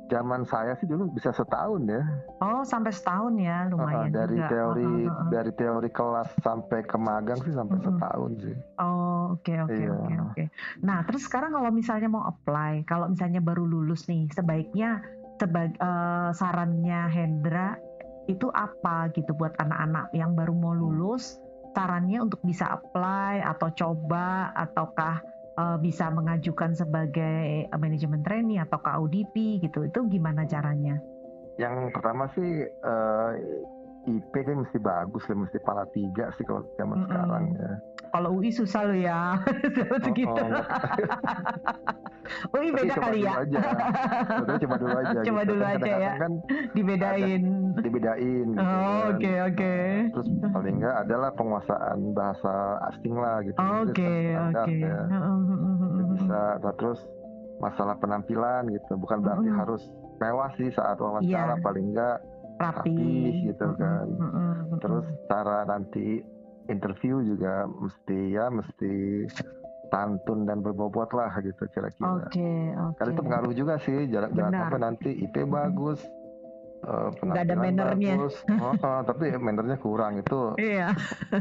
zaman 0.08 0.42
saya 0.48 0.74
sih 0.80 0.88
dulu 0.88 1.12
bisa 1.12 1.30
setahun 1.30 1.84
ya. 1.84 2.02
Oh, 2.40 2.64
sampai 2.64 2.92
setahun 2.92 3.36
ya, 3.36 3.68
lumayan. 3.68 4.10
Uh, 4.10 4.24
dari 4.24 4.36
juga. 4.40 4.50
teori 4.50 4.84
uh, 4.84 5.08
uh, 5.08 5.12
uh. 5.12 5.28
dari 5.30 5.52
teori 5.54 5.90
kelas 5.92 6.28
sampai 6.42 6.80
ke 6.84 6.96
magang 6.96 7.40
sih 7.44 7.54
sampai 7.54 7.76
uh, 7.76 7.80
uh. 7.80 7.86
setahun 7.86 8.32
sih. 8.40 8.56
Oh, 8.80 9.36
oke 9.36 9.52
oke 9.68 9.76
iya. 9.76 9.92
oke 9.92 10.14
oke. 10.32 10.44
Nah, 10.82 10.98
terus 11.04 11.22
sekarang 11.28 11.52
kalau 11.54 11.70
misalnya 11.70 12.08
mau 12.08 12.24
apply, 12.26 12.82
kalau 12.88 13.06
misalnya 13.12 13.44
baru 13.44 13.64
lulus 13.68 14.08
nih, 14.08 14.26
sebaiknya 14.32 15.04
sebagai 15.38 15.78
uh, 15.78 16.34
sarannya 16.34 17.06
Hendra 17.12 17.78
itu 18.28 18.50
apa 18.52 19.08
gitu 19.16 19.32
buat 19.32 19.56
anak-anak 19.56 20.12
yang 20.12 20.36
baru 20.36 20.52
mau 20.52 20.76
lulus 20.76 21.40
sarannya 21.72 22.18
untuk 22.20 22.42
bisa 22.44 22.68
apply 22.68 23.40
atau 23.40 23.70
coba 23.72 24.50
ataukah 24.52 25.22
uh, 25.58 25.76
bisa 25.82 26.08
mengajukan 26.14 26.72
sebagai 26.78 27.66
uh, 27.66 27.78
manajemen 27.78 28.22
trainee 28.22 28.62
atau 28.62 28.78
ke 28.78 28.88
AUDP 28.94 29.34
gitu 29.66 29.90
itu 29.90 30.00
gimana 30.06 30.46
caranya? 30.46 31.02
Yang 31.58 31.90
pertama 31.90 32.30
sih 32.38 32.62
uh, 32.86 33.34
IP 34.08 34.32
kan 34.32 34.64
mesti 34.64 34.78
bagus 34.80 35.24
lah, 35.28 35.36
mesti 35.44 35.58
pala 35.60 35.84
tiga 35.92 36.32
sih 36.40 36.44
kalau 36.48 36.64
zaman 36.80 36.96
mm 36.96 37.04
-hmm. 37.04 37.12
sekarang 37.12 37.44
ya. 37.52 37.70
Kalau 38.08 38.40
UI 38.40 38.48
susah 38.48 38.88
lo 38.88 38.96
ya, 38.96 39.36
segitu. 40.04 40.32
Oh, 40.32 40.40
oh. 40.48 40.64
UI 42.56 42.72
beda 42.72 42.94
kali 42.96 43.20
ya. 43.24 43.32
Aja. 43.44 43.60
coba 44.64 44.74
dulu 44.80 44.96
aja. 44.96 45.18
Coba 45.20 45.40
gitu. 45.44 45.50
dulu 45.52 45.62
kan 45.62 45.76
aja 45.76 45.92
ya. 45.92 46.12
Kan 46.16 46.32
dibedain. 46.72 47.42
Ada, 47.44 47.80
dibedain. 47.84 48.46
Gitu 48.48 48.60
oh, 48.60 48.64
kan. 48.64 49.12
oke 49.12 49.20
okay, 49.20 49.36
oke. 49.44 49.56
Okay. 49.56 49.86
Terus 50.16 50.28
paling 50.56 50.74
enggak 50.80 50.96
adalah 51.04 51.30
penguasaan 51.36 51.98
bahasa 52.16 52.54
asing 52.92 53.14
lah 53.16 53.36
gitu. 53.44 53.58
Oke 53.60 54.14
oke. 54.40 54.72
Ya. 54.72 54.98
Bisa. 56.16 56.42
Nah, 56.64 56.72
terus 56.80 57.00
masalah 57.58 57.98
penampilan 57.98 58.70
gitu, 58.70 58.94
bukan 58.96 59.18
berarti 59.20 59.50
harus 59.50 59.82
mewah 60.22 60.50
sih 60.58 60.70
saat 60.74 60.98
wawancara, 60.98 61.58
yeah. 61.58 61.62
paling 61.62 61.90
enggak 61.94 62.22
rapi, 62.58 62.92
rapi 62.92 63.46
gitu 63.50 63.66
kan. 63.78 64.06
Mm 64.06 64.30
-hmm. 64.30 64.78
Terus 64.82 65.06
cara 65.30 65.58
nanti 65.64 66.20
interview 66.68 67.24
juga 67.24 67.64
mesti 67.66 68.18
ya 68.36 68.52
mesti 68.52 69.24
tantun 69.88 70.44
dan 70.44 70.60
berbobot 70.60 71.08
lah 71.16 71.32
gitu 71.40 71.64
kira-kira. 71.72 72.04
Oke, 72.04 72.28
okay, 72.28 72.60
oke. 72.76 72.92
Okay. 72.92 72.96
Karena 73.00 73.10
itu 73.10 73.22
pengaruh 73.24 73.52
juga 73.56 73.74
sih, 73.80 73.98
jangan 74.12 74.30
jangan 74.36 74.52
sampai 74.52 74.80
nanti 74.84 75.10
IP 75.24 75.34
bagus, 75.48 76.00
uh, 76.84 77.08
Gak 77.10 77.44
ada 77.48 77.54
mannernya. 77.56 78.14
Oh, 78.60 78.74
oh, 78.76 79.00
tapi 79.02 79.32
mannernya 79.40 79.78
kurang 79.80 80.20
itu. 80.20 80.54
Iya. 80.60 80.94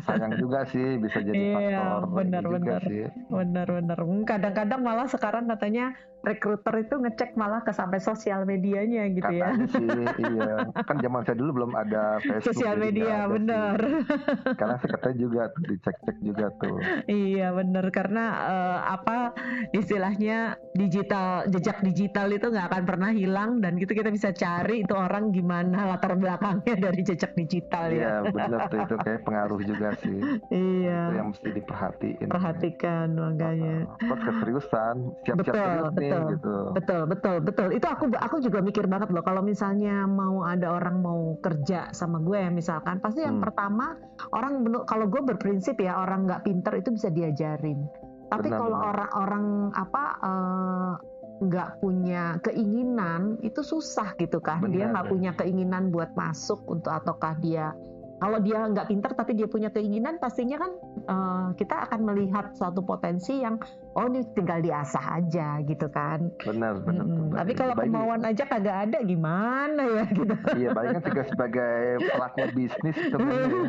sayang 0.07 0.39
juga 0.39 0.65
sih 0.71 0.97
bisa 0.97 1.21
jadi 1.21 1.36
iya, 1.36 1.53
faktor. 1.53 2.01
Benar 2.24 2.43
benar. 2.47 2.81
Sih. 2.88 3.05
Benar 3.29 3.67
benar. 3.67 3.97
Kadang-kadang 4.25 4.81
malah 4.81 5.07
sekarang 5.12 5.45
katanya 5.51 5.93
rekruter 6.27 6.75
itu 6.84 6.96
ngecek 7.00 7.39
malah 7.39 7.63
ke 7.63 7.72
sampai 7.72 8.03
sosial 8.03 8.43
medianya 8.43 9.07
gitu 9.15 9.31
ya. 9.31 9.55
Katanya 9.55 9.63
ya. 9.63 9.72
Sih, 9.72 10.24
iya. 10.36 10.53
Kan 10.84 10.98
zaman 11.00 11.22
saya 11.24 11.38
dulu 11.39 11.51
belum 11.63 11.72
ada 11.74 12.19
Facebook. 12.19 12.51
Sosial 12.51 12.75
media 12.75 13.25
benar. 13.31 13.77
Karena 14.60 14.75
katanya 14.84 15.17
juga 15.17 15.41
tuh 15.55 15.63
dicek-cek 15.72 16.17
juga 16.19 16.46
tuh. 16.60 16.77
iya 17.07 17.53
benar 17.53 17.89
karena 17.93 18.25
uh, 18.48 18.79
apa 19.00 19.31
istilahnya 19.72 20.57
digital 20.75 21.48
jejak 21.50 21.79
digital 21.86 22.27
itu 22.34 22.48
nggak 22.51 22.67
akan 22.74 22.84
pernah 22.84 23.10
hilang 23.13 23.63
dan 23.63 23.79
gitu 23.79 23.93
kita 23.96 24.10
bisa 24.12 24.34
cari 24.34 24.84
itu 24.84 24.93
orang 24.93 25.31
gimana 25.31 25.96
latar 25.96 26.17
belakangnya 26.17 26.75
dari 26.89 27.01
jejak 27.05 27.31
digital 27.38 27.93
ya. 27.93 27.98
Iya 27.98 28.15
benar 28.34 28.60
tuh 28.67 28.79
itu 28.84 28.96
kayak 29.01 29.22
pengaruh 29.24 29.60
juga 29.63 29.88
sih. 30.01 30.17
iya. 30.51 31.00
Itu 31.12 31.15
yang 31.15 31.29
mesti 31.31 31.50
diperhatiin. 31.53 32.27
Perhatikan 32.27 33.07
ya. 33.13 33.22
makanya. 33.22 33.75
Uh, 34.03 34.17
keseriusan, 34.17 34.96
siap-siap 35.24 35.55
serius 35.55 35.93
nih 35.98 36.16
betul, 36.17 36.31
gitu. 36.33 36.53
Betul, 36.74 37.01
betul, 37.05 37.36
betul. 37.43 37.67
Itu 37.75 37.88
aku 37.88 38.03
aku 38.17 38.36
juga 38.41 38.59
mikir 38.65 38.89
banget 38.89 39.13
loh 39.13 39.21
kalau 39.21 39.45
misalnya 39.45 40.09
mau 40.09 40.41
ada 40.41 40.74
orang 40.74 41.03
mau 41.03 41.38
kerja 41.43 41.93
sama 41.93 42.17
gue 42.24 42.50
misalkan, 42.50 42.97
pasti 42.97 43.21
yang 43.21 43.38
hmm. 43.38 43.45
pertama 43.45 44.00
orang 44.33 44.65
kalau 44.89 45.05
gue 45.05 45.21
berprinsip 45.21 45.77
ya 45.77 46.01
orang 46.01 46.25
nggak 46.25 46.43
pinter 46.47 46.74
itu 46.79 46.89
bisa 46.93 47.13
diajarin. 47.13 47.86
Tapi 48.27 48.51
kalau 48.51 48.75
orang-orang 48.75 49.71
apa 49.71 50.03
uh, 50.19 50.93
nggak 51.38 51.79
punya 51.79 52.41
keinginan 52.41 53.38
itu 53.45 53.62
susah 53.62 54.17
gitu 54.17 54.41
kan 54.41 54.59
Benar, 54.65 54.74
dia 54.74 54.86
nggak 54.89 55.07
punya 55.07 55.31
keinginan 55.38 55.93
buat 55.93 56.12
masuk 56.17 56.65
untuk 56.65 56.89
ataukah 56.89 57.38
dia 57.38 57.77
kalau 58.17 58.41
dia 58.41 58.65
nggak 58.65 58.89
pintar 58.89 59.12
tapi 59.13 59.38
dia 59.38 59.45
punya 59.45 59.69
keinginan 59.69 60.17
pastinya 60.17 60.57
kan 60.57 60.71
uh, 61.05 61.47
kita 61.53 61.86
akan 61.86 62.01
melihat 62.09 62.50
suatu 62.57 62.81
potensi 62.81 63.45
yang 63.45 63.62
oh 63.98 64.06
ini 64.06 64.22
tinggal 64.38 64.62
diasah 64.62 65.04
aja 65.18 65.58
gitu 65.66 65.89
kan. 65.89 66.30
Benar 66.46 66.86
benar, 66.86 67.06
hmm, 67.06 67.34
tapi 67.34 67.51
kalau 67.58 67.74
baik, 67.74 67.89
kemauan 67.89 68.22
aja 68.22 68.44
kagak 68.46 68.77
ada 68.88 68.98
gimana 69.01 69.82
ya 69.82 70.06
gitu. 70.18 70.36
Iya 70.54 70.70
paling 70.77 71.01
kan 71.01 71.04
juga 71.10 71.24
sebagai 71.34 71.75
pelaku 72.06 72.42
bisnis 72.54 72.98
sebenarnya 73.10 73.50
ya. 73.50 73.62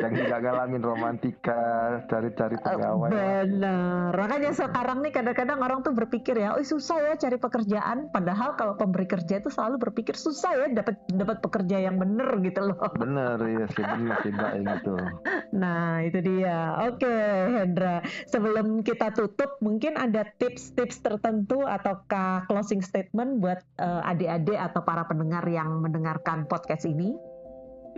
yang 0.02 0.12
juga 0.16 0.36
ngalamin 0.40 0.82
romantika 0.82 1.62
cari-cari 2.08 2.56
eh, 2.56 2.62
pegawai 2.64 3.10
benar. 3.12 4.10
Makanya 4.16 4.52
sekarang 4.56 4.98
nih 5.04 5.12
kadang-kadang 5.12 5.58
orang 5.60 5.78
tuh 5.84 5.92
berpikir 5.92 6.40
ya 6.40 6.56
oh 6.56 6.64
susah 6.64 6.96
ya 6.96 7.12
cari 7.20 7.36
pekerjaan. 7.36 8.08
Padahal 8.08 8.56
kalau 8.56 8.74
pemberi 8.80 9.04
kerja 9.04 9.36
itu 9.36 9.52
selalu 9.52 9.76
berpikir 9.76 10.16
susah 10.16 10.56
ya 10.56 10.66
dapat 10.72 10.96
dapat 11.12 11.44
pekerja 11.44 11.76
yang 11.76 12.00
bener 12.00 12.40
gitu 12.40 12.72
loh. 12.72 12.80
Bener 12.96 13.36
iya 13.44 13.66
sih 13.68 13.84
benar 13.84 14.16
tidak 14.24 14.50
gitu 14.64 14.94
nah 15.62 16.00
itu 16.00 16.18
dia. 16.24 16.88
Oke 16.88 17.12
Hendra. 17.52 18.00
Sebelum 18.30 18.61
sebelum 18.62 18.86
kita 18.86 19.10
tutup, 19.10 19.58
mungkin 19.58 19.98
ada 19.98 20.22
tips-tips 20.38 21.02
tertentu 21.02 21.66
ataukah 21.66 22.46
closing 22.46 22.78
statement 22.78 23.42
buat 23.42 23.58
uh, 23.82 24.06
adik-adik 24.06 24.54
atau 24.54 24.86
para 24.86 25.02
pendengar 25.10 25.42
yang 25.50 25.82
mendengarkan 25.82 26.46
podcast 26.46 26.86
ini? 26.86 27.18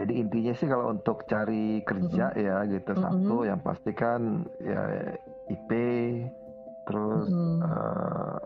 Jadi 0.00 0.24
intinya 0.24 0.56
sih 0.56 0.66
kalau 0.66 0.90
untuk 0.90 1.22
cari 1.28 1.84
kerja 1.84 2.32
mm 2.32 2.34
-hmm. 2.34 2.46
ya 2.48 2.56
gitu 2.66 2.90
mm 2.96 2.98
-hmm. 2.98 3.04
satu 3.04 3.36
yang 3.46 3.60
pastikan 3.60 4.20
ya 4.58 4.82
IP 5.52 5.70
terus 6.88 7.28
mm 7.30 7.38
-hmm. 7.38 7.58
uh, 7.62 8.40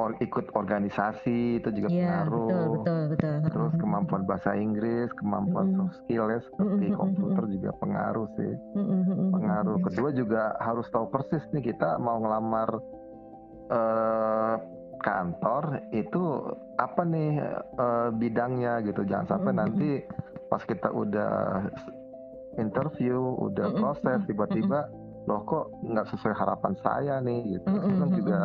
or, 0.00 0.10
ikut 0.24 0.46
organisasi 0.56 1.60
itu 1.60 1.68
juga 1.76 1.88
yeah, 1.92 2.24
pengaruh. 2.24 2.48
Betul, 2.48 2.64
betul, 2.72 3.00
betul. 3.12 3.36
Terus 3.52 3.72
kemampuan 3.82 4.22
bahasa 4.24 4.50
Inggris, 4.56 5.08
kemampuan 5.20 5.66
mm 5.68 5.72
-hmm. 5.76 5.78
soft 5.84 5.94
skill 6.04 6.24
ya 6.32 6.40
seperti 6.40 6.84
mm 6.88 6.90
-hmm. 6.90 7.00
komputer 7.00 7.44
juga 7.52 7.70
pengaruh 7.76 8.28
sih. 8.40 8.52
Mm 8.74 8.84
-hmm. 8.86 9.28
Pengaruh. 9.36 9.76
Kedua 9.84 10.08
juga 10.16 10.42
harus 10.58 10.86
tahu 10.88 11.06
persis 11.12 11.44
nih 11.52 11.64
kita 11.74 12.00
mau 12.00 12.16
ngelamar 12.24 12.70
uh, 13.68 14.54
kantor 15.00 15.64
itu 15.96 16.22
apa 16.76 17.02
nih 17.04 17.32
uh, 17.76 18.08
bidangnya 18.16 18.80
gitu. 18.88 19.04
Jangan 19.04 19.36
sampai 19.36 19.52
mm 19.52 19.58
-hmm. 19.60 19.68
nanti 19.68 19.90
pas 20.48 20.62
kita 20.64 20.88
udah 20.90 21.68
interview, 22.58 23.38
udah 23.38 23.70
proses 23.78 24.18
tiba-tiba 24.26 24.90
loh 25.28 25.44
kok 25.46 25.70
nggak 25.84 26.08
sesuai 26.16 26.34
harapan 26.34 26.74
saya 26.80 27.14
nih 27.20 27.60
gitu. 27.60 27.68
Mm 27.68 27.76
-hmm. 27.76 27.84
Itu 27.86 27.96
kan 28.00 28.10
juga 28.16 28.40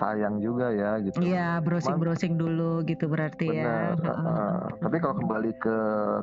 sayang 0.00 0.42
juga 0.42 0.72
ya 0.74 0.98
gitu. 1.00 1.18
Iya, 1.22 1.60
browsing-browsing 1.62 2.34
dulu 2.34 2.82
gitu 2.88 3.06
berarti 3.06 3.46
ya. 3.50 3.94
benar, 3.94 3.94
ya. 4.00 4.12
Uh, 4.12 4.28
uh, 4.28 4.56
tapi 4.80 4.96
kalau 4.98 5.14
kembali 5.22 5.52
ke 5.60 5.76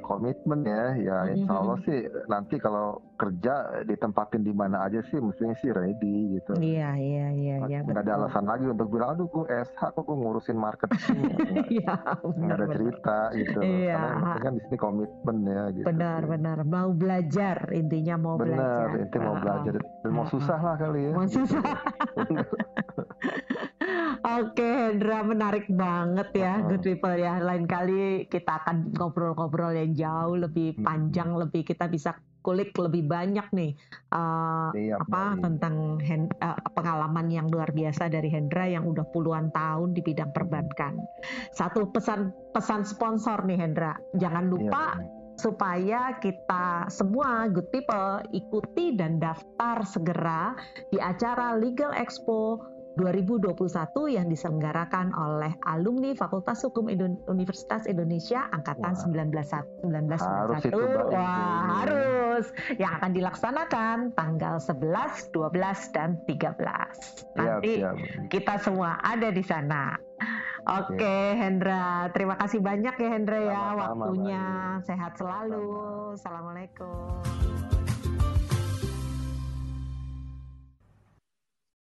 komitmen 0.05 0.59
ya, 0.67 0.85
ya 0.97 1.17
insya 1.31 1.53
Allah 1.55 1.77
sih 1.85 1.99
nanti 2.27 2.55
kalau 2.57 2.99
kerja 3.21 3.85
ditempatin 3.85 4.41
di 4.41 4.49
mana 4.49 4.89
aja 4.89 4.99
sih 5.07 5.21
mestinya 5.21 5.53
sih 5.61 5.69
ready 5.69 6.41
gitu. 6.41 6.57
Iya, 6.57 6.97
iya, 6.97 7.27
iya. 7.31 7.55
iya 7.69 7.79
Nggak 7.85 8.03
ada 8.09 8.13
alasan 8.25 8.45
lagi 8.49 8.65
untuk 8.65 8.89
bilang, 8.89 9.13
aduh 9.13 9.29
gue 9.29 9.45
SH 9.45 9.81
kok 9.93 10.03
gue 10.03 10.17
ngurusin 10.17 10.57
marketing. 10.57 10.99
Iya, 11.71 11.95
Nggak 12.25 12.57
ada 12.57 12.67
cerita 12.73 13.17
gitu. 13.37 13.59
Iya. 13.61 13.99
Karena 14.01 14.39
kan 14.41 14.51
di 14.57 14.61
sini 14.65 14.77
komitmen 14.81 15.37
ya 15.45 15.63
gitu. 15.71 15.85
Benar, 15.87 16.21
benar. 16.27 16.57
Mau 16.65 16.89
belajar, 16.91 17.57
intinya 17.71 18.15
mau 18.17 18.35
benar, 18.35 18.57
belajar. 18.57 18.87
Benar, 18.89 19.01
intinya 19.05 19.23
mau 19.23 19.37
belajar. 19.39 19.73
Dan 20.01 20.11
mau 20.11 20.25
susah 20.27 20.59
lah 20.59 20.75
kali 20.75 20.99
ya. 21.07 21.11
Mau 21.13 21.27
susah. 21.29 21.63
Oke, 24.41 24.65
Hendra 24.65 25.25
menarik 25.25 25.65
banget 25.69 26.29
ya, 26.37 26.53
uh 26.61 26.69
good 26.69 26.85
people 26.85 27.13
ya. 27.17 27.41
Lain 27.41 27.65
kali 27.65 28.29
kita 28.29 28.61
akan 28.65 28.93
ngobrol-ngobrol 28.93 29.73
yang 29.73 29.97
jauh 29.97 30.37
lebih 30.37 30.77
hmm. 30.77 30.85
panjang, 30.85 31.33
lebih 31.33 31.65
kita 31.65 31.89
bisa 31.89 32.17
kulik 32.41 32.73
lebih 32.73 33.05
banyak 33.05 33.45
nih 33.53 33.71
uh, 34.09 34.73
iya, 34.73 34.97
apa 34.97 35.37
baik. 35.37 35.41
tentang 35.45 36.01
uh, 36.41 36.57
pengalaman 36.73 37.29
yang 37.29 37.47
luar 37.53 37.69
biasa 37.69 38.09
dari 38.09 38.33
Hendra 38.33 38.65
yang 38.65 38.89
udah 38.89 39.05
puluhan 39.13 39.53
tahun 39.53 39.93
di 39.93 40.01
bidang 40.01 40.33
perbankan. 40.33 40.97
Satu 41.53 41.93
pesan 41.93 42.33
pesan 42.51 42.81
sponsor 42.81 43.45
nih 43.45 43.61
Hendra, 43.61 43.93
jangan 44.17 44.49
iya, 44.49 44.51
lupa 44.51 44.85
supaya 45.41 46.21
kita 46.21 46.85
semua 46.93 47.49
good 47.49 47.65
people 47.73 48.21
ikuti 48.29 48.93
dan 48.93 49.17
daftar 49.17 49.81
segera 49.81 50.53
di 50.93 51.01
acara 51.01 51.57
Legal 51.57 51.97
Expo 51.97 52.61
2021 52.99 53.55
yang 54.11 54.27
diselenggarakan 54.27 55.15
oleh 55.15 55.55
alumni 55.63 56.11
Fakultas 56.11 56.59
Hukum 56.67 56.91
Universitas 57.31 57.87
Indonesia 57.87 58.51
angkatan 58.51 58.93
Wah. 58.93 60.59
1991. 60.59 61.15
Wah, 61.15 61.59
harus 61.83 62.45
yang 62.75 62.99
akan 62.99 63.11
dilaksanakan 63.15 63.97
tanggal 64.17 64.59
11, 64.59 65.31
12 65.31 65.95
dan 65.95 66.19
13. 66.27 67.39
Nanti 67.39 67.71
siap, 67.79 67.95
siap. 67.95 68.27
kita 68.27 68.55
semua 68.59 68.99
ada 68.99 69.29
di 69.31 69.43
sana. 69.45 69.95
Oke, 70.61 70.93
okay, 70.93 71.33
Hendra. 71.41 72.13
Terima 72.13 72.37
kasih 72.37 72.61
banyak 72.61 72.93
ya 72.93 73.09
Hendra 73.09 73.39
ya 73.41 73.61
waktunya. 73.73 74.45
Sehat 74.85 75.17
selalu. 75.17 75.65
Assalamualaikum. 76.13 77.70